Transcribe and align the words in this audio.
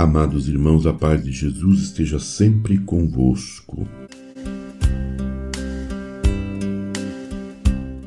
Amados 0.00 0.48
irmãos, 0.48 0.86
a 0.86 0.94
paz 0.94 1.22
de 1.22 1.30
Jesus 1.30 1.82
esteja 1.82 2.18
sempre 2.18 2.78
convosco. 2.78 3.86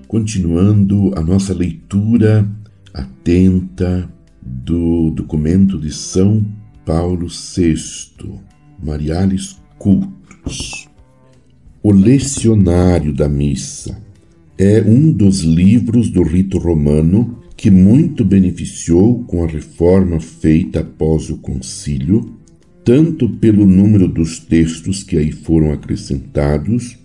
Continuando 0.08 1.12
a 1.16 1.22
nossa 1.22 1.54
leitura 1.54 2.50
atenta 2.92 4.12
do 4.42 5.12
documento 5.12 5.78
de 5.78 5.94
São 5.94 6.44
Paulo 6.84 7.28
VI, 7.28 8.42
Mariales 8.84 9.62
Cultos. 9.78 10.90
O 11.84 11.92
Lecionário 11.92 13.14
da 13.14 13.30
Missa 13.30 14.03
é 14.58 14.84
um 14.86 15.12
dos 15.12 15.40
livros 15.40 16.10
do 16.10 16.22
rito 16.22 16.60
romano 16.60 17.40
que 17.58 17.72
muito 17.72 18.24
beneficiou 18.24 19.24
com 19.24 19.44
a 19.44 19.48
reforma 19.48 20.20
feita 20.20 20.82
após 20.82 21.30
o 21.30 21.38
concílio, 21.38 22.38
tanto 22.84 23.30
pelo 23.30 23.66
número 23.66 24.08
dos 24.08 24.40
textos 24.40 25.02
que 25.04 25.18
aí 25.18 25.32
foram 25.32 25.72
acrescentados, 25.72 26.98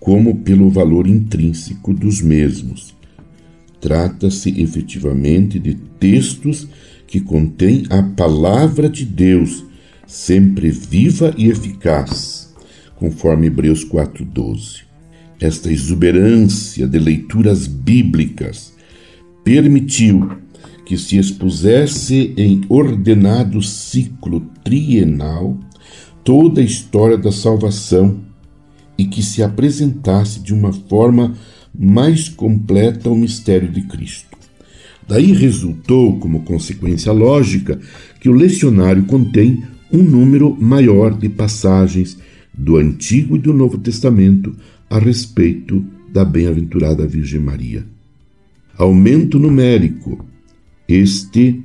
como 0.00 0.38
pelo 0.38 0.68
valor 0.70 1.06
intrínseco 1.06 1.92
dos 1.94 2.20
mesmos. 2.20 2.94
Trata-se 3.80 4.60
efetivamente 4.60 5.58
de 5.58 5.74
textos 5.74 6.66
que 7.06 7.20
contêm 7.20 7.84
a 7.90 8.02
palavra 8.02 8.88
de 8.88 9.04
Deus, 9.04 9.64
sempre 10.06 10.70
viva 10.70 11.32
e 11.36 11.48
eficaz, 11.48 12.52
conforme 12.96 13.46
Hebreus 13.46 13.84
4:12. 13.84 14.91
Esta 15.42 15.72
exuberância 15.72 16.86
de 16.86 17.00
leituras 17.00 17.66
bíblicas 17.66 18.72
permitiu 19.42 20.30
que 20.86 20.96
se 20.96 21.18
expusesse 21.18 22.32
em 22.36 22.60
ordenado 22.68 23.60
ciclo 23.60 24.46
trienal 24.62 25.58
toda 26.22 26.60
a 26.60 26.64
história 26.64 27.18
da 27.18 27.32
salvação 27.32 28.20
e 28.96 29.04
que 29.04 29.20
se 29.20 29.42
apresentasse 29.42 30.38
de 30.38 30.54
uma 30.54 30.72
forma 30.72 31.34
mais 31.76 32.28
completa 32.28 33.10
o 33.10 33.16
mistério 33.16 33.68
de 33.68 33.82
Cristo. 33.82 34.38
Daí 35.08 35.32
resultou, 35.32 36.20
como 36.20 36.44
consequência 36.44 37.10
lógica, 37.10 37.80
que 38.20 38.28
o 38.28 38.32
lecionário 38.32 39.06
contém 39.06 39.64
um 39.92 40.04
número 40.04 40.56
maior 40.60 41.18
de 41.18 41.28
passagens 41.28 42.16
do 42.52 42.76
Antigo 42.76 43.36
e 43.36 43.38
do 43.38 43.52
Novo 43.52 43.78
Testamento 43.78 44.54
a 44.88 44.98
respeito 44.98 45.84
da 46.12 46.24
bem-aventurada 46.24 47.06
Virgem 47.06 47.40
Maria. 47.40 47.86
Aumento 48.76 49.38
numérico, 49.38 50.24
este 50.86 51.62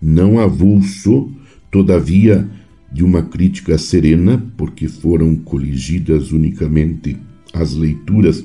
não 0.00 0.38
avulso, 0.38 1.30
todavia, 1.70 2.48
de 2.90 3.02
uma 3.02 3.22
crítica 3.22 3.78
serena, 3.78 4.42
porque 4.56 4.88
foram 4.88 5.34
coligidas 5.36 6.32
unicamente 6.32 7.16
as 7.52 7.74
leituras 7.74 8.44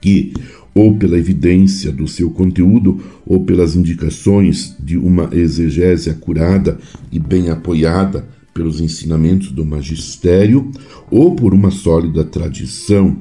que, 0.00 0.32
ou 0.74 0.96
pela 0.96 1.18
evidência 1.18 1.90
do 1.90 2.06
seu 2.06 2.30
conteúdo, 2.30 3.00
ou 3.26 3.44
pelas 3.44 3.74
indicações 3.74 4.76
de 4.78 4.96
uma 4.96 5.30
exegese 5.32 6.10
acurada 6.10 6.78
e 7.10 7.18
bem 7.18 7.50
apoiada 7.50 8.28
pelos 8.58 8.80
ensinamentos 8.80 9.52
do 9.52 9.64
magistério, 9.64 10.72
ou 11.12 11.36
por 11.36 11.54
uma 11.54 11.70
sólida 11.70 12.24
tradição, 12.24 13.16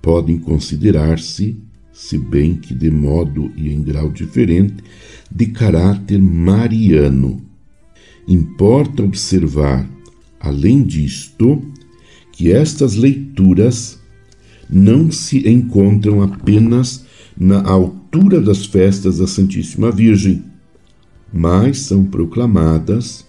podem 0.00 0.38
considerar-se 0.38 1.56
se 1.92 2.16
bem 2.16 2.54
que 2.54 2.72
de 2.72 2.88
modo 2.92 3.50
e 3.56 3.72
em 3.72 3.82
grau 3.82 4.08
diferente, 4.08 4.76
de 5.28 5.46
caráter 5.46 6.22
mariano. 6.22 7.42
Importa 8.28 9.02
observar, 9.02 9.84
além 10.38 10.84
disto, 10.84 11.60
que 12.30 12.52
estas 12.52 12.94
leituras 12.94 13.98
não 14.70 15.10
se 15.10 15.48
encontram 15.48 16.22
apenas 16.22 17.04
na 17.36 17.68
altura 17.68 18.40
das 18.40 18.64
festas 18.64 19.18
da 19.18 19.26
Santíssima 19.26 19.90
Virgem, 19.90 20.44
mas 21.32 21.80
são 21.80 22.04
proclamadas 22.04 23.26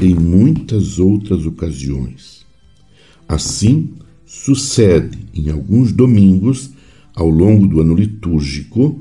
em 0.00 0.14
muitas 0.14 0.98
outras 0.98 1.46
ocasiões. 1.46 2.44
Assim, 3.28 3.90
sucede 4.26 5.18
em 5.34 5.50
alguns 5.50 5.92
domingos 5.92 6.70
ao 7.14 7.28
longo 7.28 7.66
do 7.66 7.80
ano 7.80 7.94
litúrgico 7.94 9.00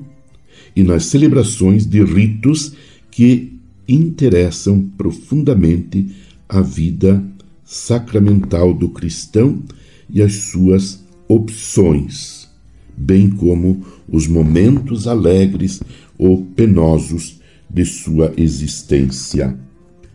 e 0.75 0.84
nas 0.84 1.06
celebrações 1.06 1.85
de 1.85 2.03
ritos 2.03 2.74
que 3.09 3.59
interessam 3.88 4.90
profundamente 4.97 6.07
a 6.47 6.62
vida 6.62 7.24
sacramental 7.63 8.74
do 8.74 8.90
cristão 8.90 9.62
e 10.09 10.22
as 10.22 10.35
suas 10.35 11.03
opções, 11.28 12.50
bem 12.96 13.30
como 13.30 13.85
os 14.07 14.28
momentos 14.28 15.07
alegres 15.07 15.81
ou 16.18 16.46
penosos 16.46 17.40
de 17.69 17.85
sua 17.85 18.34
existência. 18.35 19.57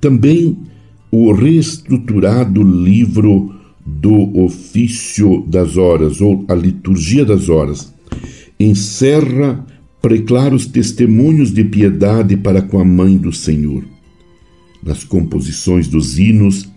Também 0.00 0.58
o 1.10 1.32
reestruturado 1.32 2.62
livro 2.62 3.54
do 3.84 4.38
ofício 4.38 5.44
das 5.46 5.76
horas, 5.76 6.20
ou 6.20 6.44
a 6.48 6.54
liturgia 6.54 7.24
das 7.24 7.48
horas, 7.48 7.94
encerra 8.58 9.64
preclaros 10.02 10.66
testemunhos 10.66 11.52
de 11.52 11.64
piedade 11.64 12.36
para 12.36 12.62
com 12.62 12.80
a 12.80 12.84
mãe 12.84 13.16
do 13.16 13.32
Senhor. 13.32 13.84
Nas 14.82 15.04
composições 15.04 15.88
dos 15.88 16.18
hinos, 16.18 16.68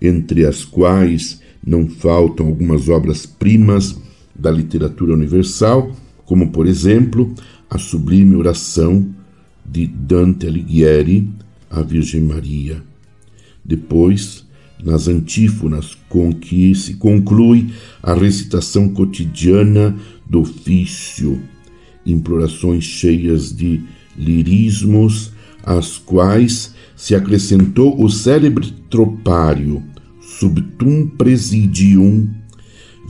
entre 0.00 0.46
as 0.46 0.64
quais 0.64 1.40
não 1.66 1.88
faltam 1.88 2.46
algumas 2.46 2.88
obras-primas 2.88 3.98
da 4.34 4.50
literatura 4.50 5.12
universal, 5.14 5.90
como, 6.24 6.50
por 6.50 6.66
exemplo, 6.66 7.34
a 7.68 7.76
sublime 7.76 8.34
oração 8.34 9.06
de 9.66 9.86
Dante 9.86 10.46
Alighieri 10.46 11.28
à 11.70 11.82
Virgem 11.82 12.22
Maria. 12.22 12.82
Depois, 13.64 14.44
nas 14.82 15.08
antífonas 15.08 15.96
com 16.08 16.32
que 16.32 16.74
se 16.74 16.94
conclui 16.94 17.70
a 18.02 18.12
recitação 18.12 18.88
cotidiana 18.88 19.96
do 20.28 20.40
ofício, 20.40 21.40
implorações 22.04 22.84
cheias 22.84 23.54
de 23.54 23.80
lirismos, 24.16 25.32
às 25.62 25.98
quais 25.98 26.74
se 26.96 27.14
acrescentou 27.14 28.02
o 28.02 28.08
célebre 28.08 28.72
tropário 28.88 29.82
Subtum 30.20 31.06
Presidium, 31.06 32.28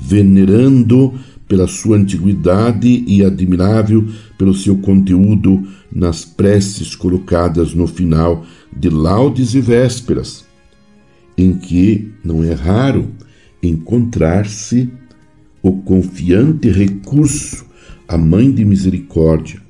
venerando 0.00 1.14
pela 1.46 1.66
sua 1.66 1.96
antiguidade 1.96 3.04
e 3.06 3.24
admirável 3.24 4.06
pelo 4.40 4.54
seu 4.54 4.78
conteúdo 4.78 5.68
nas 5.92 6.24
preces 6.24 6.96
colocadas 6.96 7.74
no 7.74 7.86
final 7.86 8.46
de 8.74 8.88
laudes 8.88 9.54
e 9.54 9.60
vésperas 9.60 10.46
em 11.36 11.58
que 11.58 12.10
não 12.24 12.42
é 12.42 12.54
raro 12.54 13.10
encontrar-se 13.62 14.88
o 15.62 15.82
confiante 15.82 16.70
recurso 16.70 17.66
à 18.08 18.16
Mãe 18.16 18.50
de 18.50 18.64
Misericórdia, 18.64 19.60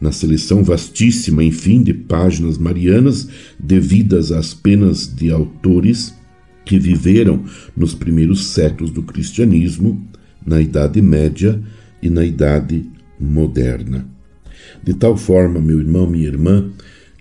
na 0.00 0.12
seleção 0.12 0.62
vastíssima, 0.62 1.42
enfim, 1.42 1.82
de 1.82 1.92
páginas 1.92 2.58
marianas 2.58 3.28
devidas 3.58 4.30
às 4.30 4.54
penas 4.54 5.12
de 5.12 5.32
autores 5.32 6.14
que 6.64 6.78
viveram 6.78 7.42
nos 7.76 7.92
primeiros 7.92 8.50
séculos 8.50 8.92
do 8.92 9.02
cristianismo, 9.02 10.00
na 10.46 10.60
Idade 10.60 11.02
Média 11.02 11.60
e 12.00 12.08
na 12.08 12.24
Idade 12.24 12.86
Moderna. 13.18 14.06
De 14.82 14.94
tal 14.94 15.16
forma, 15.16 15.60
meu 15.60 15.80
irmão, 15.80 16.06
minha 16.06 16.26
irmã, 16.26 16.70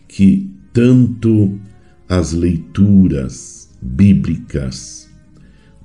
que 0.07 0.50
tanto 0.74 1.59
as 2.07 2.31
leituras, 2.31 3.69
bíblicas 3.81 5.09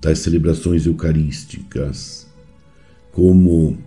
das 0.01 0.21
celebrações 0.21 0.87
eucarísticas, 0.87 2.27
como 3.13 3.79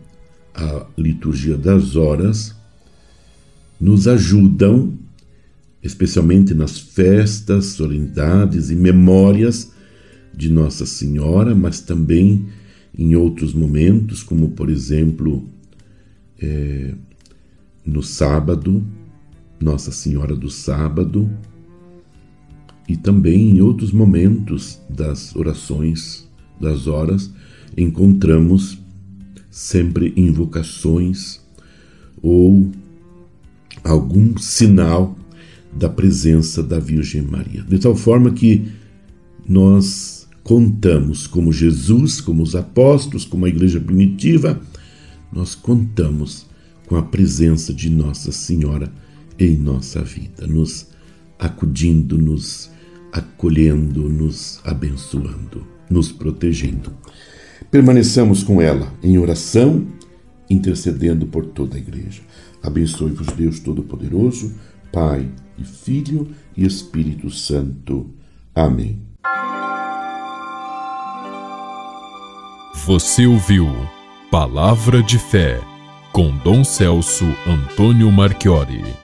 a 0.54 0.86
liturgia 0.98 1.58
das 1.58 1.96
horas, 1.96 2.56
nos 3.80 4.08
ajudam, 4.08 4.94
especialmente 5.82 6.54
nas 6.54 6.80
festas, 6.80 7.66
solenidades 7.66 8.70
e 8.70 8.76
memórias 8.76 9.72
de 10.36 10.50
Nossa 10.50 10.86
Senhora, 10.86 11.54
mas 11.54 11.82
também 11.82 12.48
em 12.98 13.16
outros 13.16 13.54
momentos, 13.54 14.24
como 14.24 14.52
por 14.52 14.70
exemplo 14.70 15.48
é, 16.44 16.94
no 17.86 18.04
sábado, 18.04 18.86
Nossa 19.60 19.92
Senhora 19.92 20.36
do 20.36 20.50
Sábado, 20.50 21.30
e 22.88 22.98
também 22.98 23.52
em 23.52 23.62
outros 23.62 23.94
momentos 23.94 24.80
das 24.90 25.34
orações, 25.36 26.30
das 26.60 26.86
horas, 26.86 27.32
encontramos 27.78 28.78
sempre 29.50 30.14
invocações 30.18 31.40
ou 32.22 32.70
algum 33.84 34.38
sinal 34.38 35.18
da 35.72 35.90
presença 35.90 36.62
da 36.62 36.80
Virgem 36.80 37.22
Maria. 37.22 37.64
De 37.64 37.80
tal 37.80 37.96
forma 37.96 38.32
que 38.32 38.68
nós 39.48 40.28
contamos, 40.44 41.26
como 41.26 41.54
Jesus, 41.54 42.20
como 42.20 42.44
os 42.44 42.56
apóstolos, 42.56 43.24
como 43.26 43.46
a 43.46 43.50
igreja 43.50 43.80
primitiva, 43.80 44.62
nós 45.34 45.56
contamos 45.56 46.46
com 46.86 46.96
a 46.96 47.02
presença 47.02 47.74
de 47.74 47.90
Nossa 47.90 48.32
Senhora 48.32 48.92
em 49.40 49.58
nossa 49.58 50.04
vida, 50.04 50.46
nos 50.46 50.88
acudindo, 51.40 52.18
nos 52.18 52.70
acolhendo, 53.12 54.08
nos 54.10 54.60
abençoando, 54.64 55.66
nos 55.90 56.12
protegendo. 56.12 56.94
Permaneçamos 57.72 58.44
com 58.44 58.62
ela 58.62 58.94
em 59.02 59.18
oração, 59.18 59.88
intercedendo 60.50 61.26
por 61.26 61.48
toda 61.48 61.76
a 61.76 61.80
igreja. 61.80 62.22
Abençoe-vos, 62.62 63.28
Deus 63.28 63.60
Todo-Poderoso, 63.60 64.54
Pai 64.92 65.28
e 65.58 65.64
Filho 65.64 66.30
e 66.56 66.66
Espírito 66.66 67.30
Santo. 67.32 68.12
Amém. 68.54 69.00
Você 72.86 73.26
ouviu 73.26 73.68
Palavra 74.34 75.04
de 75.04 75.20
Fé 75.20 75.62
com 76.12 76.36
Dom 76.38 76.64
Celso 76.64 77.24
Antônio 77.46 78.12
Marchiori. 78.12 78.96